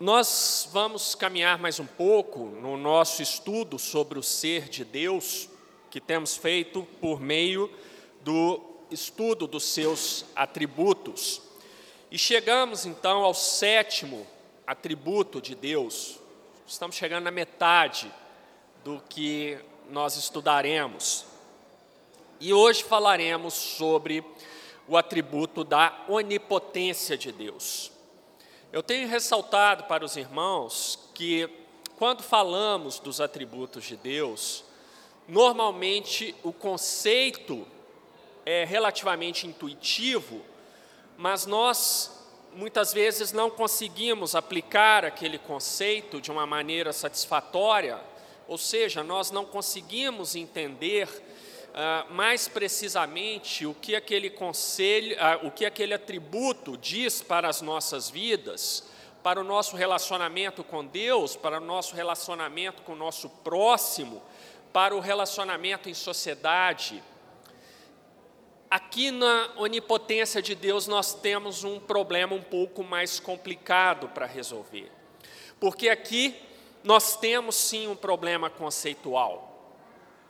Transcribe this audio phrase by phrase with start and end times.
[0.00, 5.46] Nós vamos caminhar mais um pouco no nosso estudo sobre o ser de Deus,
[5.90, 7.70] que temos feito por meio
[8.22, 11.42] do estudo dos seus atributos.
[12.10, 14.26] E chegamos então ao sétimo
[14.66, 16.18] atributo de Deus.
[16.66, 18.10] Estamos chegando na metade
[18.82, 19.58] do que
[19.90, 21.26] nós estudaremos.
[22.40, 24.24] E hoje falaremos sobre
[24.88, 27.99] o atributo da onipotência de Deus.
[28.72, 31.50] Eu tenho ressaltado para os irmãos que,
[31.98, 34.62] quando falamos dos atributos de Deus,
[35.26, 37.66] normalmente o conceito
[38.46, 40.40] é relativamente intuitivo,
[41.18, 42.16] mas nós
[42.54, 47.98] muitas vezes não conseguimos aplicar aquele conceito de uma maneira satisfatória,
[48.46, 51.08] ou seja, nós não conseguimos entender
[51.70, 57.60] uh, mais precisamente o que aquele conselho, uh, o que aquele atributo diz para as
[57.60, 58.88] nossas vidas,
[59.22, 64.22] para o nosso relacionamento com Deus, para o nosso relacionamento com o nosso próximo,
[64.72, 67.02] para o relacionamento em sociedade.
[68.70, 74.90] Aqui na onipotência de Deus nós temos um problema um pouco mais complicado para resolver.
[75.58, 76.40] Porque aqui
[76.82, 79.49] nós temos sim um problema conceitual.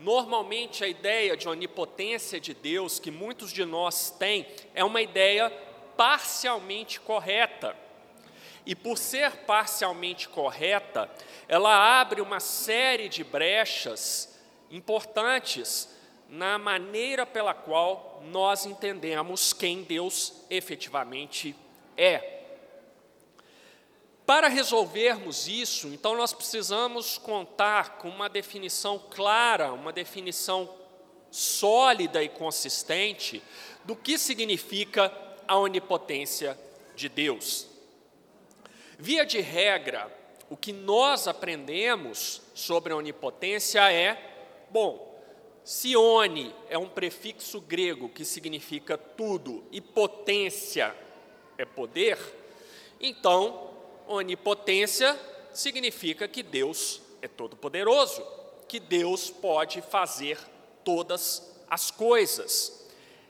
[0.00, 5.50] Normalmente, a ideia de onipotência de Deus, que muitos de nós têm, é uma ideia
[5.94, 7.76] parcialmente correta.
[8.64, 11.10] E por ser parcialmente correta,
[11.46, 14.40] ela abre uma série de brechas
[14.70, 15.94] importantes
[16.30, 21.54] na maneira pela qual nós entendemos quem Deus efetivamente
[21.94, 22.39] é.
[24.26, 30.72] Para resolvermos isso, então nós precisamos contar com uma definição clara, uma definição
[31.30, 33.42] sólida e consistente
[33.84, 35.12] do que significa
[35.46, 36.58] a onipotência
[36.94, 37.66] de Deus.
[38.98, 40.14] Via de regra,
[40.48, 45.10] o que nós aprendemos sobre a onipotência é, bom,
[45.64, 50.94] se oni é um prefixo grego que significa tudo e potência
[51.56, 52.18] é poder,
[53.00, 53.69] então
[54.10, 55.18] onipotência
[55.52, 58.26] significa que Deus é todo-poderoso,
[58.68, 60.38] que Deus pode fazer
[60.84, 62.88] todas as coisas.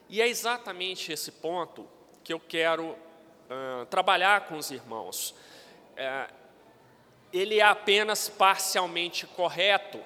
[0.08, 1.86] E é exatamente esse ponto
[2.24, 5.34] que eu quero uh, trabalhar com os irmãos.
[5.92, 6.34] Uh,
[7.32, 10.00] ele é apenas parcialmente correto.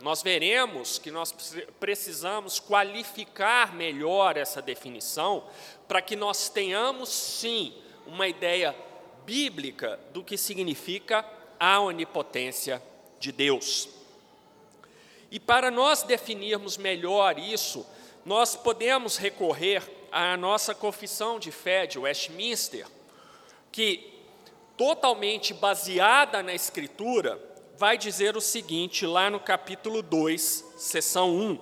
[0.00, 1.32] Nós veremos que nós
[1.78, 5.48] precisamos qualificar melhor essa definição
[5.86, 7.74] para que nós tenhamos, sim,
[8.06, 8.74] uma ideia
[9.24, 11.24] bíblica do que significa
[11.58, 12.82] a onipotência
[13.18, 13.88] de Deus.
[15.30, 17.86] E para nós definirmos melhor isso,
[18.24, 19.82] nós podemos recorrer
[20.12, 22.86] à nossa confissão de fé de Westminster,
[23.72, 24.12] que,
[24.76, 27.40] totalmente baseada na Escritura,
[27.76, 31.58] vai dizer o seguinte, lá no capítulo 2, seção 1,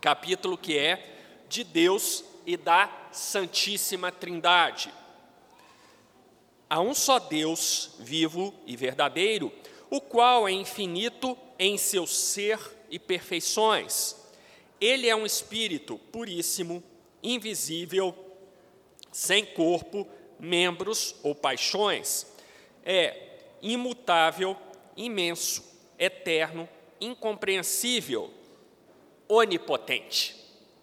[0.00, 4.92] capítulo que é de Deus e da Santíssima Trindade.
[6.70, 9.52] Há um só Deus vivo e verdadeiro,
[9.90, 14.14] o qual é infinito em seu ser e perfeições.
[14.80, 16.80] Ele é um espírito puríssimo,
[17.20, 18.14] invisível,
[19.10, 20.06] sem corpo,
[20.38, 22.24] membros ou paixões.
[22.84, 24.56] É imutável,
[24.96, 25.64] imenso,
[25.98, 26.68] eterno,
[27.00, 28.32] incompreensível,
[29.28, 30.36] onipotente.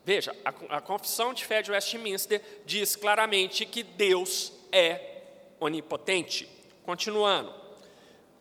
[0.03, 5.16] Veja, a, a confissão de fé de Westminster diz claramente que Deus é
[5.59, 6.47] onipotente.
[6.84, 7.53] Continuando,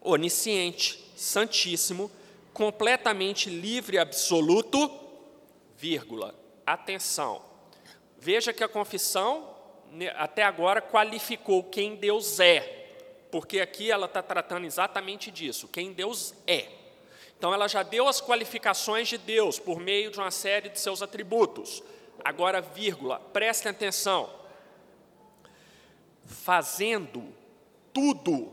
[0.00, 2.10] onisciente, santíssimo,
[2.52, 4.90] completamente livre absoluto,
[5.76, 6.34] vírgula.
[6.64, 7.42] Atenção.
[8.18, 9.54] Veja que a confissão
[9.90, 12.88] né, até agora qualificou quem Deus é,
[13.30, 16.68] porque aqui ela está tratando exatamente disso, quem Deus é.
[17.38, 21.02] Então ela já deu as qualificações de Deus por meio de uma série de seus
[21.02, 21.82] atributos.
[22.24, 24.30] Agora, vírgula, prestem atenção
[26.26, 27.24] fazendo
[27.92, 28.52] tudo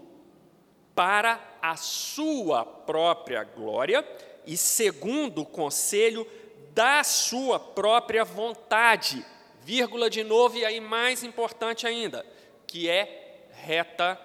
[0.95, 4.07] para a sua própria glória
[4.45, 6.27] e segundo o conselho
[6.73, 9.25] da sua própria vontade,
[9.61, 12.25] vírgula de novo, e aí mais importante ainda,
[12.65, 14.19] que é reta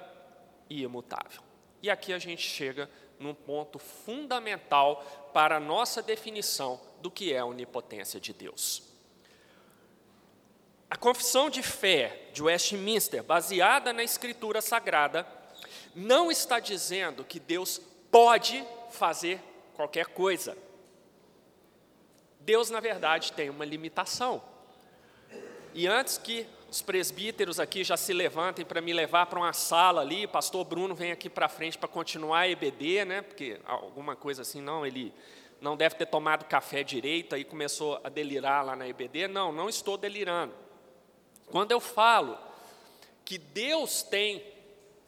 [0.68, 1.42] e imutável.
[1.82, 7.38] E aqui a gente chega num ponto fundamental para a nossa definição do que é
[7.38, 8.87] a onipotência de Deus.
[10.90, 15.26] A confissão de fé de Westminster, baseada na Escritura Sagrada,
[15.94, 17.80] não está dizendo que Deus
[18.10, 19.40] pode fazer
[19.74, 20.56] qualquer coisa.
[22.40, 24.42] Deus, na verdade, tem uma limitação.
[25.74, 30.00] E antes que os presbíteros aqui já se levantem para me levar para uma sala
[30.00, 33.22] ali, pastor Bruno vem aqui para frente para continuar a EBD, né?
[33.22, 35.12] Porque alguma coisa assim, não, ele
[35.60, 39.28] não deve ter tomado café direito, aí começou a delirar lá na EBD.
[39.28, 40.54] Não, não estou delirando.
[41.50, 42.38] Quando eu falo
[43.24, 44.44] que Deus tem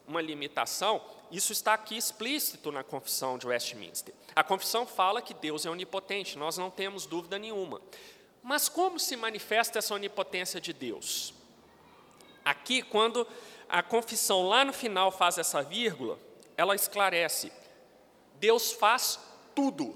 [0.07, 1.01] uma limitação,
[1.31, 4.13] isso está aqui explícito na confissão de Westminster.
[4.35, 7.81] A confissão fala que Deus é onipotente, nós não temos dúvida nenhuma.
[8.43, 11.33] Mas como se manifesta essa onipotência de Deus?
[12.43, 13.27] Aqui, quando
[13.69, 16.19] a confissão lá no final faz essa vírgula,
[16.57, 17.51] ela esclarece:
[18.35, 19.19] Deus faz
[19.53, 19.95] tudo.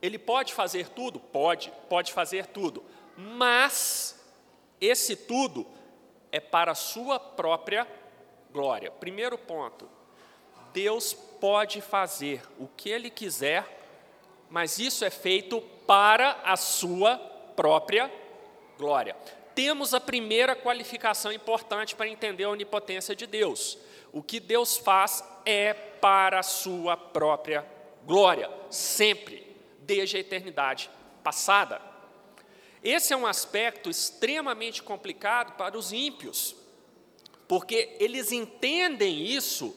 [0.00, 1.20] Ele pode fazer tudo?
[1.20, 2.84] Pode, pode fazer tudo.
[3.16, 4.23] Mas
[4.80, 5.66] esse tudo
[6.30, 7.86] é para a sua própria
[8.52, 8.90] glória.
[8.90, 9.88] Primeiro ponto:
[10.72, 13.66] Deus pode fazer o que Ele quiser,
[14.50, 17.18] mas isso é feito para a sua
[17.54, 18.10] própria
[18.78, 19.16] glória
[19.54, 23.78] temos a primeira qualificação importante para entender a onipotência de Deus.
[24.12, 27.64] O que Deus faz é para a sua própria
[28.04, 30.90] glória, sempre, desde a eternidade
[31.22, 31.80] passada.
[32.84, 36.54] Esse é um aspecto extremamente complicado para os ímpios,
[37.48, 39.74] porque eles entendem isso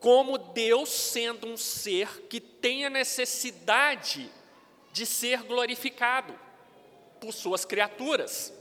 [0.00, 4.30] como Deus sendo um ser que tem a necessidade
[4.90, 6.34] de ser glorificado
[7.20, 8.54] por suas criaturas.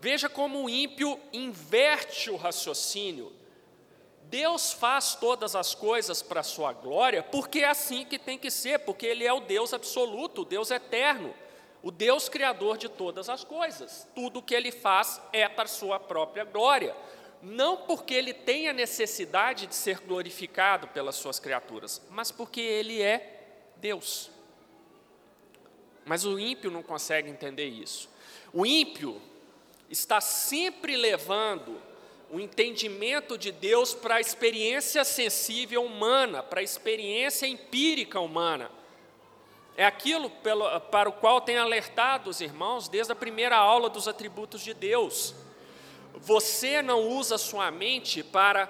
[0.00, 3.32] Veja como o ímpio inverte o raciocínio.
[4.24, 8.50] Deus faz todas as coisas para a sua glória, porque é assim que tem que
[8.50, 11.34] ser, porque Ele é o Deus absoluto, o Deus eterno,
[11.82, 14.08] o Deus criador de todas as coisas.
[14.14, 16.94] Tudo o que Ele faz é para sua própria glória,
[17.42, 23.70] não porque Ele tenha necessidade de ser glorificado pelas suas criaturas, mas porque Ele é
[23.76, 24.30] Deus.
[26.04, 28.08] Mas o ímpio não consegue entender isso.
[28.52, 29.20] O ímpio
[29.90, 31.80] está sempre levando
[32.30, 38.70] o entendimento de Deus para a experiência sensível humana, para a experiência empírica humana.
[39.78, 44.08] É aquilo pelo, para o qual tem alertado os irmãos desde a primeira aula dos
[44.08, 45.36] atributos de Deus.
[46.14, 48.68] Você não usa sua mente para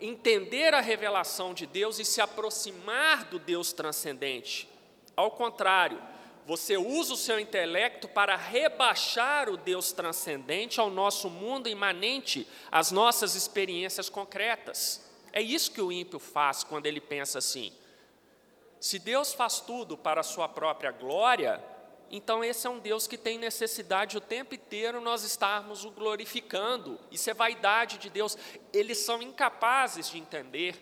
[0.00, 4.68] entender a revelação de Deus e se aproximar do Deus transcendente.
[5.16, 6.02] Ao contrário,
[6.44, 12.90] você usa o seu intelecto para rebaixar o Deus transcendente ao nosso mundo imanente, às
[12.90, 15.08] nossas experiências concretas.
[15.32, 17.72] É isso que o ímpio faz quando ele pensa assim.
[18.80, 21.62] Se Deus faz tudo para a sua própria glória,
[22.10, 26.98] então esse é um Deus que tem necessidade o tempo inteiro nós estarmos o glorificando.
[27.10, 28.38] Isso é vaidade de Deus.
[28.72, 30.74] Eles são incapazes de entender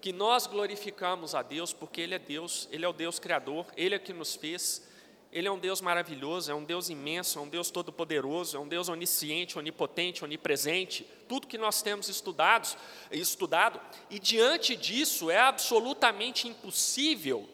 [0.00, 3.94] que nós glorificamos a Deus porque Ele é Deus, Ele é o Deus Criador, Ele
[3.94, 4.86] é que nos fez,
[5.34, 8.68] Ele é um Deus maravilhoso, é um Deus imenso, é um Deus todo-poderoso, é um
[8.68, 12.78] Deus onisciente, onipotente, onipresente, tudo que nós temos estudados,
[13.10, 17.48] estudado, e diante disso é absolutamente impossível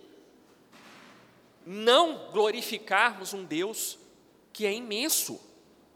[1.64, 3.98] não glorificarmos um Deus
[4.52, 5.40] que é imenso,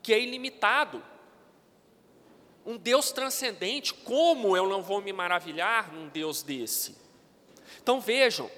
[0.03, 1.05] que é ilimitado,
[2.65, 6.97] um Deus transcendente, como eu não vou me maravilhar num Deus desse?
[7.83, 8.51] Então vejam,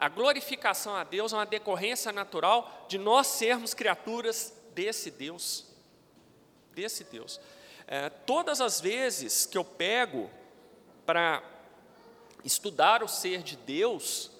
[0.00, 5.66] a glorificação a Deus é uma decorrência natural de nós sermos criaturas desse Deus.
[6.72, 7.38] Desse Deus.
[7.86, 10.30] É, todas as vezes que eu pego
[11.04, 11.42] para
[12.42, 14.30] estudar o ser de Deus,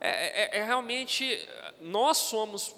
[0.00, 1.48] é, é, é, realmente,
[1.80, 2.74] nós somos,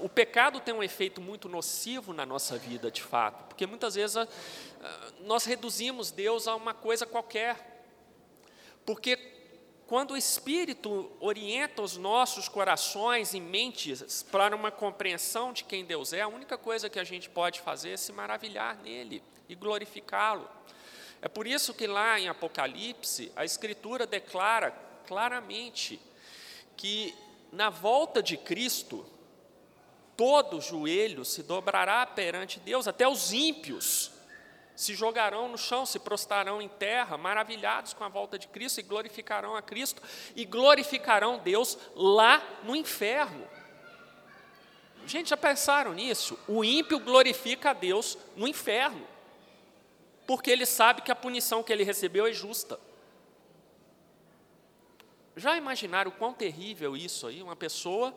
[0.00, 4.16] o pecado tem um efeito muito nocivo na nossa vida, de fato, porque muitas vezes
[5.20, 7.84] nós reduzimos Deus a uma coisa qualquer.
[8.86, 9.33] Porque
[9.86, 16.12] quando o Espírito orienta os nossos corações e mentes para uma compreensão de quem Deus
[16.12, 20.48] é, a única coisa que a gente pode fazer é se maravilhar nele e glorificá-lo.
[21.20, 24.70] É por isso que lá em Apocalipse, a Escritura declara
[25.06, 26.00] claramente
[26.76, 27.14] que
[27.52, 29.06] na volta de Cristo,
[30.16, 34.13] todo joelho se dobrará perante Deus, até os ímpios
[34.74, 38.82] se jogarão no chão, se prostrarão em terra, maravilhados com a volta de Cristo e
[38.82, 40.02] glorificarão a Cristo
[40.34, 43.46] e glorificarão Deus lá no inferno.
[45.06, 46.38] Gente, já pensaram nisso?
[46.48, 49.06] O ímpio glorifica a Deus no inferno,
[50.26, 52.80] porque ele sabe que a punição que ele recebeu é justa.
[55.36, 57.42] Já imaginaram quão terrível isso aí?
[57.42, 58.16] Uma pessoa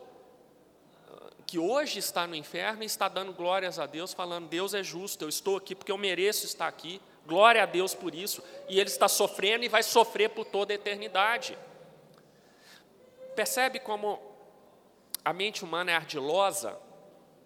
[1.48, 5.24] que hoje está no inferno e está dando glórias a Deus, falando: Deus é justo,
[5.24, 8.90] eu estou aqui porque eu mereço estar aqui, glória a Deus por isso, e ele
[8.90, 11.56] está sofrendo e vai sofrer por toda a eternidade.
[13.34, 14.20] Percebe como
[15.24, 16.78] a mente humana é ardilosa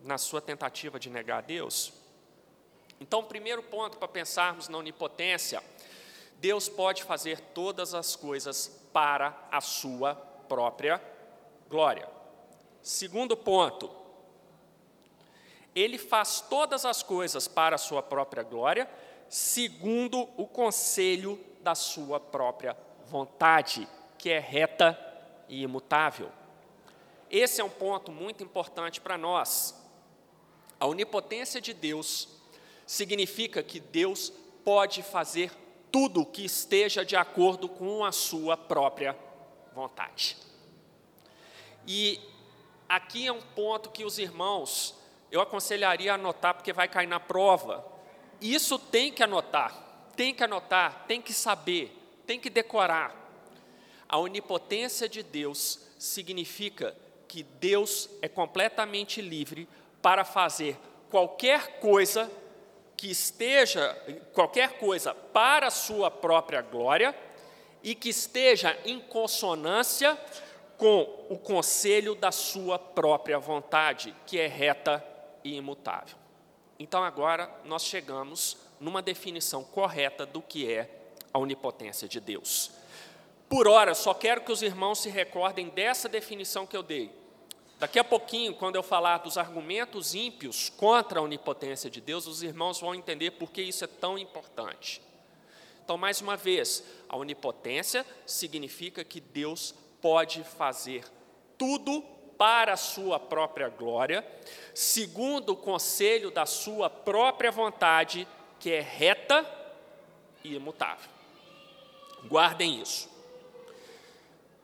[0.00, 1.92] na sua tentativa de negar a Deus?
[2.98, 5.62] Então, o primeiro ponto para pensarmos na onipotência,
[6.38, 10.16] Deus pode fazer todas as coisas para a sua
[10.48, 11.00] própria
[11.68, 12.21] glória.
[12.82, 13.90] Segundo ponto,
[15.74, 18.90] ele faz todas as coisas para a sua própria glória,
[19.28, 24.98] segundo o conselho da sua própria vontade, que é reta
[25.48, 26.30] e imutável.
[27.30, 29.80] Esse é um ponto muito importante para nós.
[30.78, 32.28] A onipotência de Deus
[32.86, 34.30] significa que Deus
[34.64, 35.52] pode fazer
[35.90, 39.16] tudo que esteja de acordo com a sua própria
[39.72, 40.36] vontade.
[41.86, 42.20] E
[42.94, 44.94] aqui é um ponto que os irmãos,
[45.30, 47.82] eu aconselharia a anotar, porque vai cair na prova.
[48.38, 49.72] Isso tem que anotar,
[50.14, 51.90] tem que anotar, tem que saber,
[52.26, 53.16] tem que decorar.
[54.06, 56.94] A onipotência de Deus significa
[57.26, 59.66] que Deus é completamente livre
[60.02, 60.78] para fazer
[61.10, 62.30] qualquer coisa
[62.94, 63.96] que esteja,
[64.34, 67.16] qualquer coisa para a sua própria glória
[67.82, 70.18] e que esteja em consonância
[70.82, 75.00] com o conselho da sua própria vontade, que é reta
[75.44, 76.16] e imutável.
[76.76, 80.90] Então agora nós chegamos numa definição correta do que é
[81.32, 82.72] a onipotência de Deus.
[83.48, 87.12] Por hora, só quero que os irmãos se recordem dessa definição que eu dei.
[87.78, 92.42] Daqui a pouquinho, quando eu falar dos argumentos ímpios contra a onipotência de Deus, os
[92.42, 95.00] irmãos vão entender por que isso é tão importante.
[95.84, 101.04] Então, mais uma vez, a onipotência significa que Deus pode fazer
[101.56, 102.02] tudo
[102.36, 104.26] para a sua própria glória,
[104.74, 108.26] segundo o conselho da sua própria vontade,
[108.58, 109.46] que é reta
[110.42, 111.08] e imutável.
[112.24, 113.12] Guardem isso.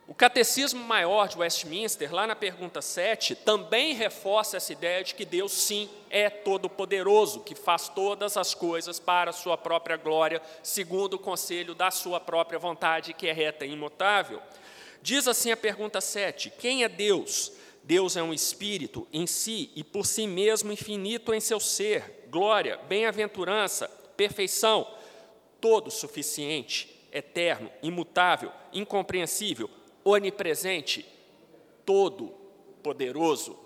[0.08, 5.24] O Catecismo Maior de Westminster, lá na pergunta 7, também reforça essa ideia de que
[5.24, 11.14] Deus, sim, é todo-poderoso, que faz todas as coisas para a sua própria glória, segundo
[11.14, 14.40] o conselho da sua própria vontade, que é reta e imutável.
[15.02, 17.52] Diz assim a pergunta 7: Quem é Deus?
[17.88, 22.76] Deus é um espírito em si e por si mesmo infinito em seu ser, glória,
[22.88, 24.86] bem-aventurança, perfeição,
[25.58, 29.70] todo suficiente, eterno, imutável, incompreensível,
[30.04, 31.06] onipresente,
[31.86, 32.34] todo
[32.82, 33.58] poderoso,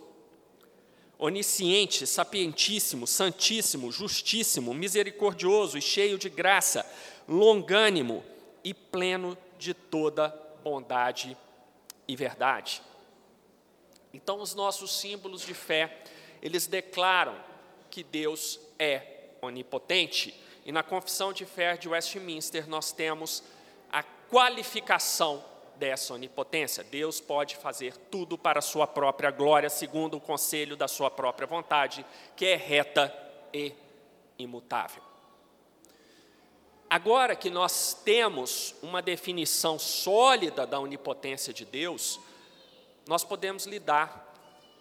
[1.18, 6.86] onisciente, sapientíssimo, santíssimo, justíssimo, misericordioso e cheio de graça,
[7.28, 8.24] longânimo
[8.62, 10.28] e pleno de toda
[10.62, 11.37] bondade
[12.07, 12.83] e verdade.
[14.12, 16.02] Então, os nossos símbolos de fé,
[16.40, 17.35] eles declaram
[17.90, 20.38] que Deus é onipotente.
[20.64, 23.42] E na confissão de fé de Westminster, nós temos
[23.90, 25.45] a qualificação
[25.76, 26.85] dessa onipotência.
[26.85, 31.47] Deus pode fazer tudo para a sua própria glória, segundo o conselho da sua própria
[31.47, 32.04] vontade,
[32.37, 33.12] que é reta
[33.52, 33.75] e
[34.38, 35.12] imutável.
[36.92, 42.20] Agora que nós temos uma definição sólida da onipotência de Deus,
[43.08, 44.30] nós podemos lidar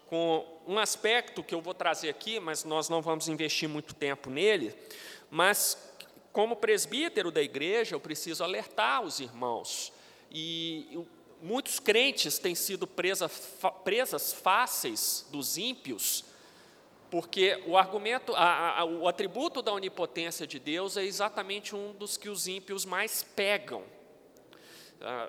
[0.08, 4.28] com um aspecto que eu vou trazer aqui, mas nós não vamos investir muito tempo
[4.28, 4.74] nele,
[5.30, 5.90] mas
[6.34, 9.90] como presbítero da igreja, eu preciso alertar os irmãos.
[10.30, 11.06] E
[11.40, 13.26] muitos crentes têm sido presa,
[13.82, 16.26] presas fáceis dos ímpios,
[17.12, 22.16] porque o argumento, a, a, o atributo da onipotência de Deus é exatamente um dos
[22.16, 23.82] que os ímpios mais pegam.
[24.98, 25.28] Ah,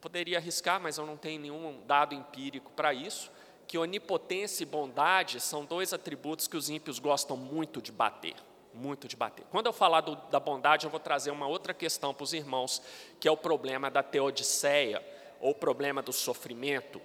[0.00, 3.32] poderia arriscar, mas eu não tenho nenhum dado empírico para isso,
[3.66, 8.36] que onipotência e bondade são dois atributos que os ímpios gostam muito de bater
[8.72, 9.44] muito de bater.
[9.50, 12.80] Quando eu falar do, da bondade, eu vou trazer uma outra questão para os irmãos,
[13.20, 15.04] que é o problema da teodiceia,
[15.42, 16.98] ou o problema do sofrimento.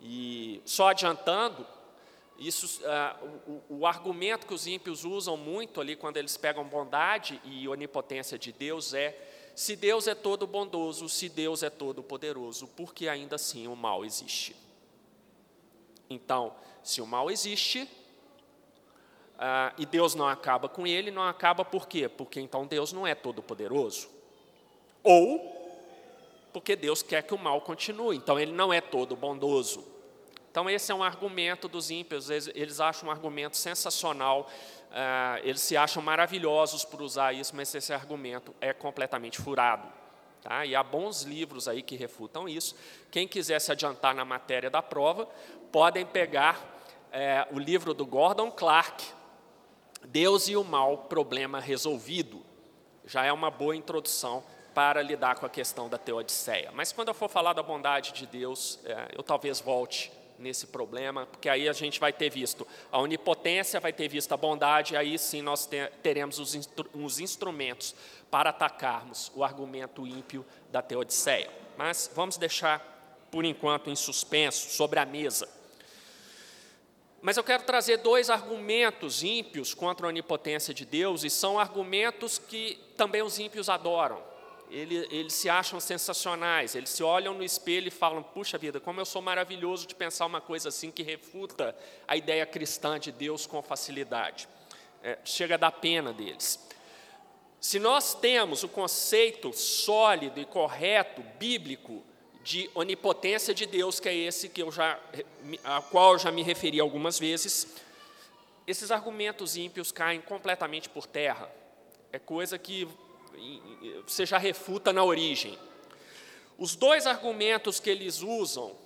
[0.00, 1.64] E só adiantando,
[2.46, 7.40] isso, uh, o, o, argumento que os ímpios usam muito ali quando eles pegam bondade
[7.44, 9.16] e onipotência de Deus é:
[9.54, 14.04] se Deus é todo bondoso, se Deus é todo poderoso, porque ainda assim o mal
[14.04, 14.56] existe.
[16.08, 17.88] Então, se o mal existe,
[19.38, 22.08] ah, e Deus não acaba com ele, não acaba por quê?
[22.08, 24.08] Porque então Deus não é todo-poderoso.
[25.02, 25.60] Ou
[26.52, 29.91] porque Deus quer que o mal continue, então ele não é todo bondoso.
[30.52, 34.46] Então, esse é um argumento dos ímpios, eles, eles acham um argumento sensacional,
[34.90, 39.88] ah, eles se acham maravilhosos por usar isso, mas esse argumento é completamente furado.
[40.42, 40.66] Tá?
[40.66, 42.76] E há bons livros aí que refutam isso.
[43.10, 45.26] Quem quiser se adiantar na matéria da prova,
[45.72, 46.62] podem pegar
[47.10, 49.02] é, o livro do Gordon Clark,
[50.04, 52.44] Deus e o mal, problema resolvido.
[53.06, 54.44] Já é uma boa introdução
[54.74, 56.70] para lidar com a questão da teodiceia.
[56.74, 60.12] Mas quando eu for falar da bondade de Deus, é, eu talvez volte
[60.42, 64.36] nesse problema, porque aí a gente vai ter visto a onipotência, vai ter visto a
[64.36, 65.68] bondade, aí sim nós
[66.02, 67.94] teremos os, instru os instrumentos
[68.30, 71.50] para atacarmos o argumento ímpio da Teodiceia.
[71.78, 75.48] Mas vamos deixar, por enquanto, em suspenso, sobre a mesa.
[77.22, 82.36] Mas eu quero trazer dois argumentos ímpios contra a onipotência de Deus, e são argumentos
[82.36, 84.31] que também os ímpios adoram
[84.72, 89.00] ele, eles se acham sensacionais, eles se olham no espelho e falam: puxa vida, como
[89.00, 91.76] eu sou maravilhoso de pensar uma coisa assim que refuta
[92.08, 94.48] a ideia cristã de Deus com facilidade.
[95.02, 96.58] É, chega a dar pena deles.
[97.60, 102.02] Se nós temos o conceito sólido e correto, bíblico,
[102.42, 104.98] de onipotência de Deus, que é esse que eu já,
[105.62, 107.68] a qual eu já me referi algumas vezes,
[108.66, 111.48] esses argumentos ímpios caem completamente por terra.
[112.10, 112.88] É coisa que
[114.06, 115.58] você já refuta na origem.
[116.58, 118.76] Os dois argumentos que eles usam,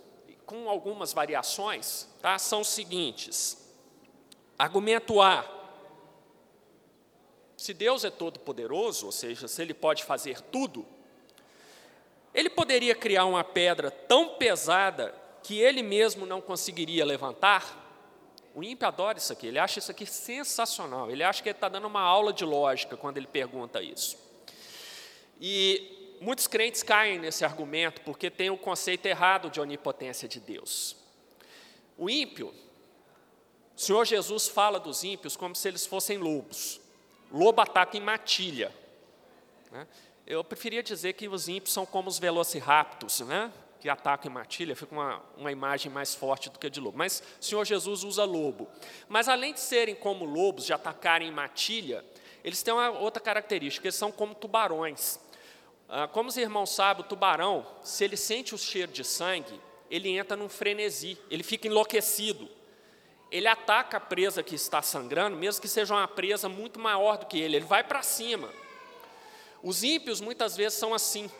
[0.45, 3.59] com algumas variações, tá, são os seguintes.
[4.59, 5.45] Argumento A:
[7.57, 10.87] se Deus é todo-poderoso, ou seja, se Ele pode fazer tudo,
[12.33, 17.85] Ele poderia criar uma pedra tão pesada que Ele mesmo não conseguiria levantar?
[18.55, 21.69] O ímpio adora isso aqui, ele acha isso aqui sensacional, ele acha que ele está
[21.69, 24.17] dando uma aula de lógica quando ele pergunta isso.
[25.41, 30.97] E muitos crentes caem nesse argumento porque tem o conceito errado de onipotência de Deus.
[31.97, 32.53] O ímpio,
[33.77, 36.81] o Senhor Jesus fala dos ímpios como se eles fossem lobos.
[37.31, 38.73] Lobo ataca em matilha.
[39.71, 39.87] Né?
[40.27, 43.53] Eu preferia dizer que os ímpios são como os velociraptors, né?
[43.81, 46.97] que atacam em matilha, fica uma, uma imagem mais forte do que a de lobo.
[46.99, 48.69] Mas o Senhor Jesus usa lobo.
[49.09, 52.05] Mas além de serem como lobos, de atacarem em matilha,
[52.43, 55.21] eles têm uma outra característica, eles são como tubarões.
[55.89, 60.09] Ah, como os irmãos sabem, o tubarão, se ele sente o cheiro de sangue, ele
[60.17, 62.49] entra num frenesi, ele fica enlouquecido.
[63.31, 67.27] Ele ataca a presa que está sangrando, mesmo que seja uma presa muito maior do
[67.27, 68.49] que ele, ele vai para cima.
[69.63, 71.31] Os ímpios muitas vezes são assim.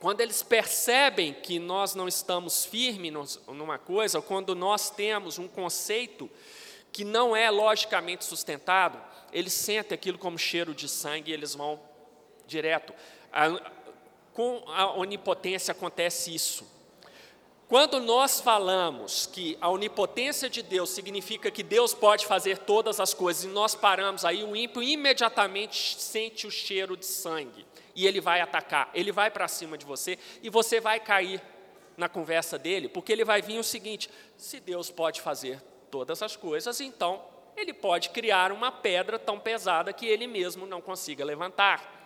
[0.00, 5.46] Quando eles percebem que nós não estamos firmes numa coisa, ou quando nós temos um
[5.46, 6.28] conceito
[6.90, 9.00] que não é logicamente sustentado,
[9.32, 11.80] eles sentem aquilo como cheiro de sangue e eles vão
[12.46, 12.92] direto.
[13.32, 13.72] A,
[14.32, 16.70] com a onipotência acontece isso.
[17.68, 23.14] Quando nós falamos que a onipotência de Deus significa que Deus pode fazer todas as
[23.14, 27.64] coisas e nós paramos aí, o ímpio imediatamente sente o cheiro de sangue
[27.94, 31.40] e ele vai atacar, ele vai para cima de você e você vai cair
[31.96, 35.58] na conversa dele, porque ele vai vir o seguinte: se Deus pode fazer
[35.90, 37.22] todas as coisas, então
[37.56, 42.01] ele pode criar uma pedra tão pesada que ele mesmo não consiga levantar.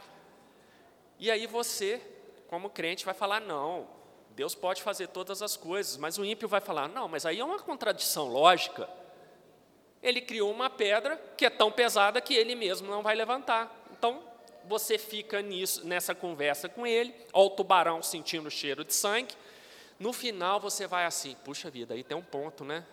[1.19, 2.01] E aí você,
[2.49, 3.89] como crente, vai falar: não,
[4.31, 7.45] Deus pode fazer todas as coisas, mas o ímpio vai falar: não, mas aí é
[7.45, 8.89] uma contradição lógica.
[10.03, 13.75] Ele criou uma pedra que é tão pesada que ele mesmo não vai levantar.
[13.91, 14.23] Então,
[14.67, 19.35] você fica nisso, nessa conversa com ele, ó o tubarão sentindo o cheiro de sangue.
[19.99, 22.85] No final, você vai assim: puxa vida, aí tem um ponto, né?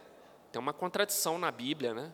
[0.52, 2.12] Tem uma contradição na Bíblia, né?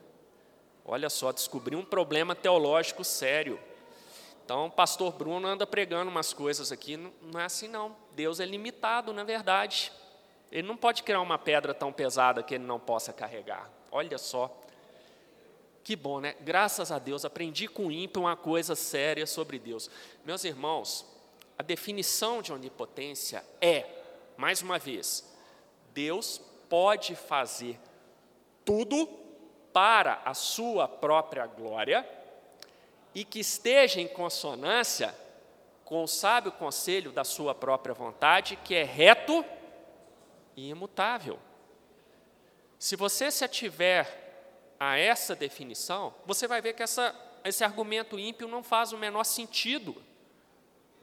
[0.84, 3.60] Olha só, descobri um problema teológico sério.
[4.50, 7.96] Então, o pastor Bruno anda pregando umas coisas aqui, não é assim não.
[8.16, 9.92] Deus é limitado, na verdade.
[10.52, 13.70] Ele não pode criar uma pedra tão pesada que ele não possa carregar.
[13.92, 14.52] Olha só.
[15.84, 16.36] Que bom, né?
[16.40, 19.88] Graças a Deus, aprendi com ímpio uma coisa séria sobre Deus.
[20.26, 21.06] Meus irmãos,
[21.56, 23.86] a definição de onipotência é,
[24.36, 25.32] mais uma vez,
[25.94, 27.80] Deus pode fazer
[28.66, 29.08] tudo
[29.72, 32.04] para a sua própria glória
[33.14, 35.16] e que esteja em consonância
[35.84, 39.44] com o sábio conselho da sua própria vontade, que é reto
[40.56, 41.40] e imutável.
[42.78, 44.08] Se você se ativer
[44.80, 49.24] a essa definição, você vai ver que essa, esse argumento ímpio não faz o menor
[49.24, 50.02] sentido.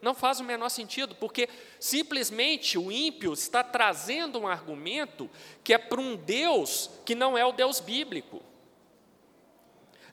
[0.01, 5.29] Não faz o menor sentido, porque simplesmente o ímpio está trazendo um argumento
[5.63, 8.41] que é para um Deus que não é o Deus bíblico.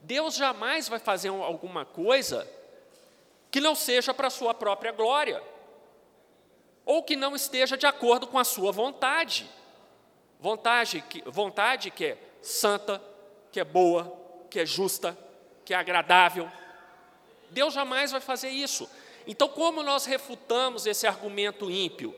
[0.05, 2.47] Deus jamais vai fazer alguma coisa
[3.51, 5.43] que não seja para a sua própria glória,
[6.85, 9.49] ou que não esteja de acordo com a sua vontade.
[10.39, 13.03] Vontade que, vontade que é santa,
[13.51, 14.15] que é boa,
[14.51, 15.17] que é justa,
[15.65, 16.51] que é agradável.
[17.49, 18.91] Deus jamais vai fazer isso.
[19.27, 22.15] Então, como nós refutamos esse argumento ímpio?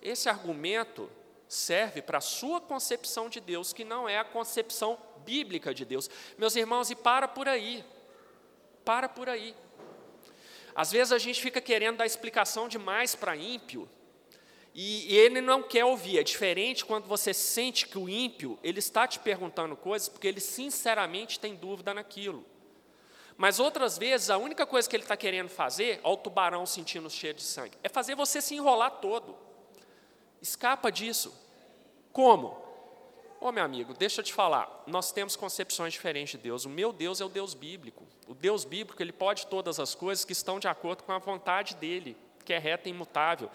[0.00, 1.10] Esse argumento
[1.48, 6.10] serve para a sua concepção de Deus, que não é a concepção bíblica de Deus.
[6.36, 7.84] Meus irmãos, e para por aí.
[8.84, 9.54] Para por aí.
[10.74, 13.88] Às vezes a gente fica querendo dar explicação demais para ímpio,
[14.74, 16.18] E ele não quer ouvir.
[16.18, 20.40] É diferente quando você sente que o ímpio ele está te perguntando coisas porque ele
[20.40, 22.42] sinceramente tem dúvida naquilo.
[23.36, 27.34] Mas outras vezes a única coisa que ele está querendo fazer, ao tubarão sentindo cheio
[27.34, 29.36] de sangue, é fazer você se enrolar todo.
[30.40, 31.38] Escapa disso.
[32.12, 32.62] Como?
[33.42, 36.64] Ô meu amigo, deixa eu te falar, nós temos concepções diferentes de Deus.
[36.64, 38.06] O meu Deus é o Deus bíblico.
[38.28, 41.74] O Deus bíblico, ele pode todas as coisas que estão de acordo com a vontade
[41.74, 43.50] dele, que é reta e imutável.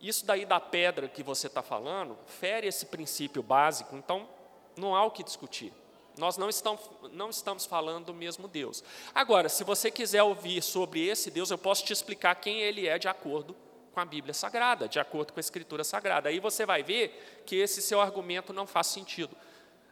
[0.00, 4.28] Isso daí da pedra que você está falando, fere esse princípio básico, então
[4.76, 5.72] não há o que discutir.
[6.18, 6.80] Nós não estamos,
[7.12, 8.82] não estamos falando do mesmo Deus.
[9.14, 12.98] Agora, se você quiser ouvir sobre esse Deus, eu posso te explicar quem ele é
[12.98, 13.54] de acordo
[13.92, 16.28] com a Bíblia Sagrada, de acordo com a Escritura Sagrada.
[16.28, 19.36] Aí você vai ver que esse seu argumento não faz sentido.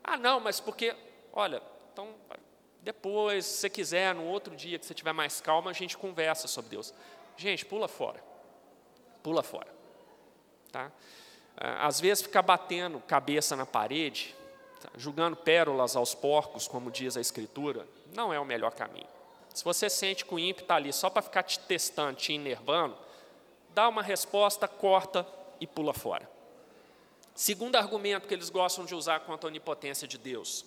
[0.02, 0.94] Ah, não, mas porque,
[1.32, 2.14] olha, então
[2.82, 6.48] depois, se você quiser, no outro dia que você tiver mais calma, a gente conversa
[6.48, 6.94] sobre Deus.
[7.36, 8.22] Gente, pula fora.
[9.22, 9.68] Pula fora.
[10.72, 10.90] Tá?
[11.56, 14.34] Ah, às vezes ficar batendo cabeça na parede,
[14.80, 14.88] tá?
[14.96, 19.08] julgando pérolas aos porcos, como diz a Escritura, não é o melhor caminho.
[19.52, 22.96] Se você sente que o ímpio está ali só para ficar te testando, te enervando,
[23.78, 25.24] dá uma resposta, corta
[25.60, 26.28] e pula fora.
[27.32, 30.64] Segundo argumento que eles gostam de usar quanto à onipotência de Deus,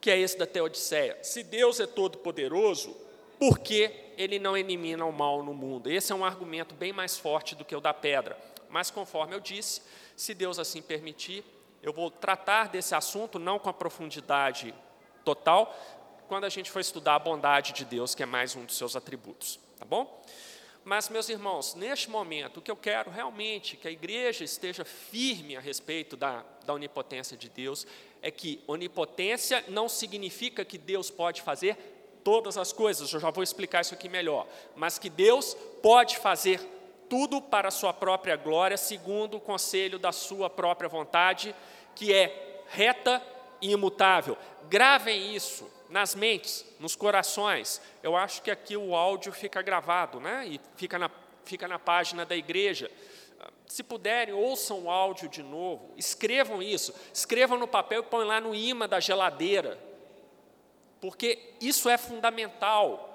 [0.00, 1.22] que é esse da Teodiceia.
[1.22, 2.96] Se Deus é todo-poderoso,
[3.38, 5.90] por que ele não elimina o mal no mundo?
[5.90, 8.34] Esse é um argumento bem mais forte do que o da pedra.
[8.70, 9.82] Mas, conforme eu disse,
[10.16, 11.44] se Deus assim permitir,
[11.82, 14.74] eu vou tratar desse assunto não com a profundidade
[15.26, 15.78] total,
[16.26, 18.96] quando a gente for estudar a bondade de Deus, que é mais um dos seus
[18.96, 19.60] atributos.
[19.78, 20.22] Tá bom?
[20.84, 25.56] Mas, meus irmãos, neste momento, o que eu quero realmente que a igreja esteja firme
[25.56, 27.86] a respeito da, da onipotência de Deus
[28.20, 31.76] é que onipotência não significa que Deus pode fazer
[32.24, 36.60] todas as coisas, eu já vou explicar isso aqui melhor, mas que Deus pode fazer
[37.08, 41.54] tudo para a sua própria glória, segundo o conselho da sua própria vontade,
[41.94, 43.22] que é reta
[43.60, 44.36] e imutável.
[44.68, 47.80] Gravem isso nas mentes, nos corações.
[48.02, 50.46] Eu acho que aqui o áudio fica gravado, né?
[50.48, 51.10] E fica na,
[51.44, 52.90] fica na página da igreja.
[53.66, 58.40] Se puderem, ouçam o áudio de novo, escrevam isso, escrevam no papel e põem lá
[58.40, 59.78] no imã da geladeira,
[61.00, 63.08] porque isso é fundamental.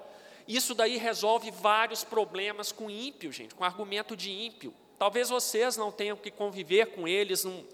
[0.46, 4.72] Isso daí resolve vários problemas com ímpio, gente, com argumento de ímpio.
[4.98, 7.64] Talvez vocês não tenham que conviver com eles num,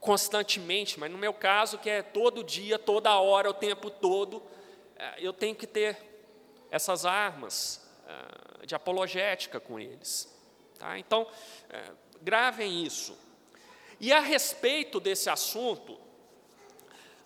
[0.00, 4.42] constantemente, mas no meu caso, que é todo dia, toda hora, o tempo todo,
[4.96, 5.96] é, eu tenho que ter
[6.70, 10.32] essas armas é, de apologética com eles.
[10.78, 10.98] Tá?
[10.98, 11.26] Então,
[11.68, 11.82] é,
[12.22, 13.16] gravem isso.
[14.00, 15.98] E a respeito desse assunto,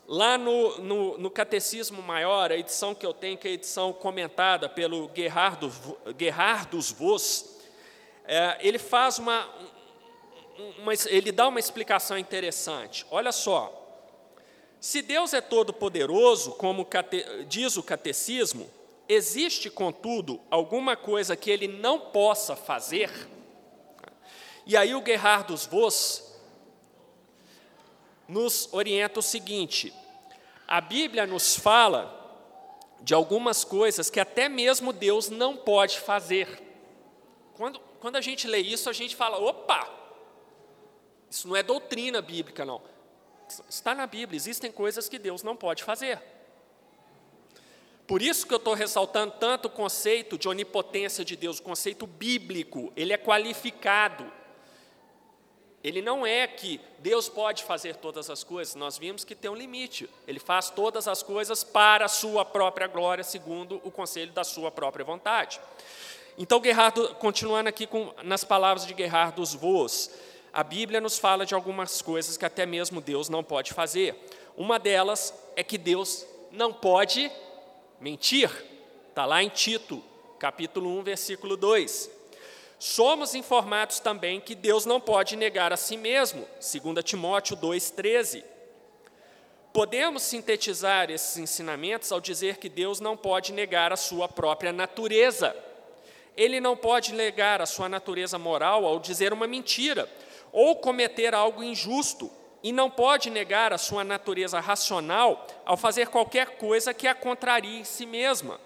[0.07, 3.93] lá no, no, no, Catecismo Maior, a edição que eu tenho, que é a edição
[3.93, 5.73] comentada pelo Gerardo,
[6.19, 7.61] Gerardus Voss,
[8.25, 9.49] é, ele faz uma,
[10.79, 13.07] uma, ele dá uma explicação interessante.
[13.11, 13.85] Olha só,
[14.81, 16.87] se Deus é todo-poderoso, como
[17.49, 18.71] diz o catecismo,
[19.09, 23.11] existe, contudo, alguma coisa que ele não possa fazer?
[24.67, 26.35] E aí o Gerhardus Voss
[28.29, 29.93] nos orienta o seguinte:
[30.67, 32.23] a Bíblia nos fala
[33.01, 36.63] de algumas coisas que até mesmo Deus não pode fazer.
[37.55, 40.04] Quando, quando a gente lê isso, a gente fala: opa,
[41.35, 42.81] isso não é doutrina bíblica, não.
[43.69, 46.23] Está na Bíblia, existem coisas que Deus não pode fazer.
[48.07, 52.07] Por isso que eu estou ressaltando tanto o conceito de onipotência de Deus, o conceito
[52.07, 54.31] bíblico, ele é qualificado.
[55.83, 59.57] Ele não é que Deus pode fazer todas as coisas, nós vimos que tem um
[59.57, 60.09] limite.
[60.29, 64.71] Ele faz todas as coisas para a sua própria glória, segundo o conselho da sua
[64.71, 65.61] própria vontade.
[66.39, 70.11] Então, Gerardo, continuando aqui com, nas palavras de Gerardo dos Vos,
[70.55, 74.15] a Bíblia nos fala de algumas coisas que até mesmo Deus não pode fazer.
[74.57, 77.29] Uma delas é que Deus não pode
[78.01, 78.49] mentir.
[79.09, 80.01] Está lá em Tito,
[80.39, 82.09] capítulo 1, versículo 2.
[82.79, 88.45] Somos informados também que Deus não pode negar a si mesmo, 2 Timóteo 2,13.
[89.73, 95.57] Podemos sintetizar esses ensinamentos ao dizer que Deus não pode negar a sua própria natureza.
[96.37, 100.09] Ele não pode negar a sua natureza moral ao dizer uma mentira,
[100.55, 102.31] ou cometer algo injusto,
[102.63, 107.81] e não pode negar a sua natureza racional ao fazer qualquer coisa que a contrarie
[107.81, 108.61] em si mesma.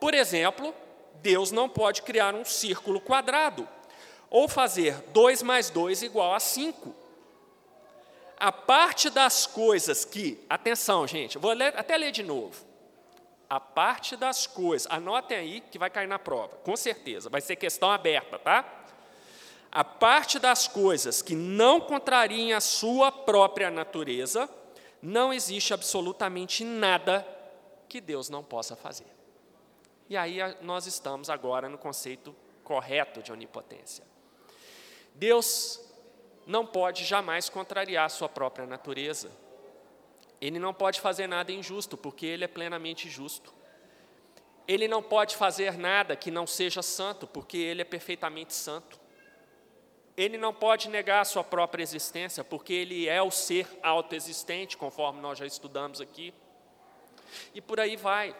[0.00, 0.74] Por exemplo,
[1.16, 3.68] Deus não pode criar um círculo quadrado,
[4.30, 6.94] ou fazer 2 mais 2 igual a 5.
[8.38, 12.64] A parte das coisas que, atenção, gente, vou ler, até ler de novo.
[13.50, 17.56] A parte das coisas, anotem aí que vai cair na prova, com certeza, vai ser
[17.56, 18.81] questão aberta, tá?
[19.72, 24.46] A parte das coisas que não contrariem a sua própria natureza,
[25.00, 27.26] não existe absolutamente nada
[27.88, 29.06] que Deus não possa fazer.
[30.10, 34.04] E aí nós estamos agora no conceito correto de onipotência.
[35.14, 35.80] Deus
[36.46, 39.30] não pode jamais contrariar a sua própria natureza.
[40.38, 43.54] Ele não pode fazer nada injusto, porque ele é plenamente justo.
[44.68, 49.01] Ele não pode fazer nada que não seja santo, porque ele é perfeitamente santo.
[50.22, 55.20] Ele não pode negar a sua própria existência, porque ele é o ser autoexistente, conforme
[55.20, 56.32] nós já estudamos aqui.
[57.52, 58.32] E por aí vai.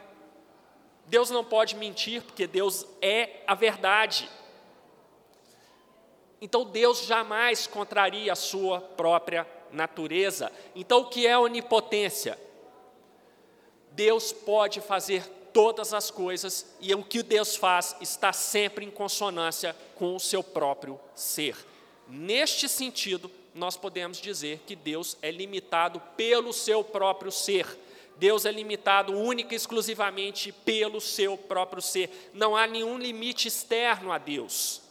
[1.06, 4.30] Deus não pode mentir, porque Deus é a verdade.
[6.40, 10.52] Então Deus jamais contraria a sua própria natureza.
[10.76, 12.38] Então o que é onipotência?
[13.90, 19.74] Deus pode fazer todas as coisas e o que Deus faz está sempre em consonância
[19.96, 21.71] com o seu próprio ser.
[22.14, 27.66] Neste sentido, nós podemos dizer que Deus é limitado pelo seu próprio ser.
[28.18, 32.30] Deus é limitado única e exclusivamente pelo seu próprio ser.
[32.34, 34.81] Não há nenhum limite externo a Deus.